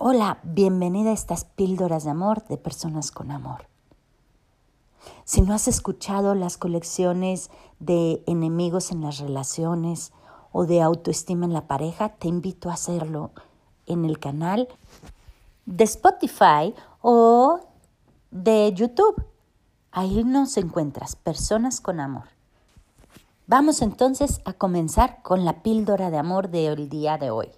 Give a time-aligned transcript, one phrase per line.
[0.00, 3.66] Hola, bienvenida a estas píldoras de amor de personas con amor.
[5.24, 10.12] Si no has escuchado las colecciones de enemigos en las relaciones
[10.52, 13.32] o de autoestima en la pareja, te invito a hacerlo
[13.86, 14.68] en el canal
[15.66, 17.58] de Spotify o
[18.30, 19.20] de YouTube.
[19.90, 22.28] Ahí nos encuentras, personas con amor.
[23.48, 27.48] Vamos entonces a comenzar con la píldora de amor del día de hoy.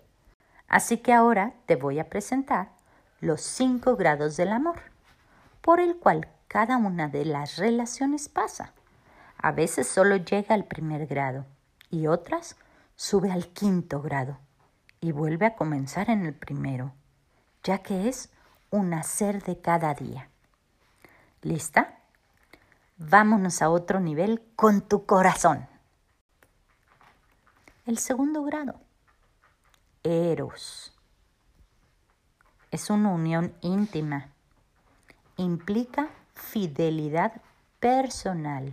[0.71, 2.71] Así que ahora te voy a presentar
[3.21, 4.81] los cinco grados del amor,
[5.61, 8.73] por el cual cada una de las relaciones pasa.
[9.37, 11.45] A veces solo llega al primer grado
[11.91, 12.57] y otras
[12.95, 14.39] sube al quinto grado
[15.01, 16.93] y vuelve a comenzar en el primero,
[17.65, 18.31] ya que es
[18.71, 20.29] un hacer de cada día.
[21.43, 21.99] ¿Lista?
[22.97, 25.67] Vámonos a otro nivel con tu corazón.
[27.87, 28.79] El segundo grado
[30.03, 30.95] Eros.
[32.71, 34.31] Es una unión íntima.
[35.37, 37.43] Implica fidelidad
[37.81, 38.73] personal.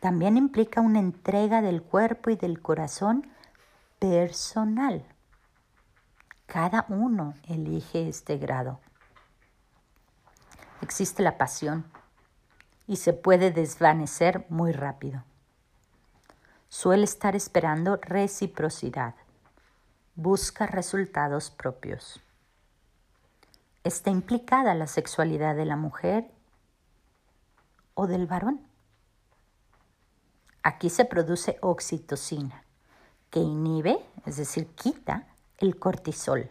[0.00, 3.30] También implica una entrega del cuerpo y del corazón
[3.98, 5.04] personal.
[6.46, 8.80] Cada uno elige este grado.
[10.80, 11.84] Existe la pasión
[12.86, 15.24] y se puede desvanecer muy rápido.
[16.70, 19.14] Suele estar esperando reciprocidad
[20.16, 22.20] busca resultados propios.
[23.84, 26.28] ¿Está implicada la sexualidad de la mujer
[27.94, 28.66] o del varón?
[30.62, 32.64] Aquí se produce oxitocina,
[33.30, 35.28] que inhibe, es decir, quita
[35.58, 36.50] el cortisol,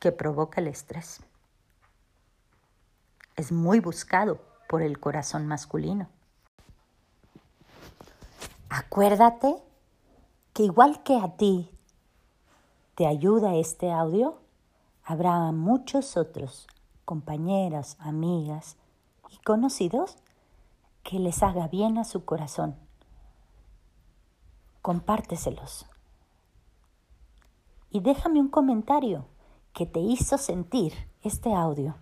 [0.00, 1.20] que provoca el estrés.
[3.36, 6.08] Es muy buscado por el corazón masculino.
[8.68, 9.54] Acuérdate
[10.52, 11.77] que igual que a ti
[12.98, 14.40] te ayuda este audio,
[15.04, 16.66] habrá muchos otros
[17.04, 18.76] compañeras, amigas
[19.30, 20.16] y conocidos
[21.04, 22.74] que les haga bien a su corazón.
[24.82, 25.86] Compárteselos.
[27.92, 29.26] Y déjame un comentario
[29.72, 31.94] que te hizo sentir este audio.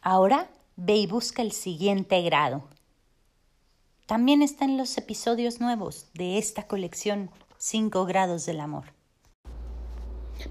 [0.00, 2.64] Ahora ve y busca el siguiente grado.
[4.06, 8.84] También está en los episodios nuevos de esta colección 5 grados del amor.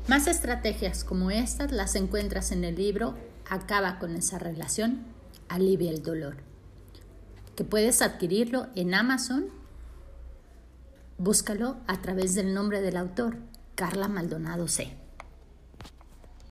[0.08, 3.16] Más estrategias como estas las encuentras en el libro
[3.48, 5.06] Acaba con esa relación,
[5.50, 6.38] alivia el dolor,
[7.56, 9.46] que puedes adquirirlo en Amazon.
[11.20, 13.38] Búscalo a través del nombre del autor,
[13.76, 15.05] Carla Maldonado C.